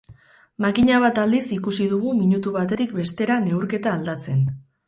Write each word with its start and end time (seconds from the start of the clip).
Makina 0.63 1.01
bat 1.03 1.19
aldiz 1.25 1.43
ikusi 1.59 1.87
dugu 1.93 2.15
minutu 2.23 2.57
batetik 2.57 2.97
bestera 3.01 3.39
neurketa 3.47 3.97
aldatzen. 4.01 4.47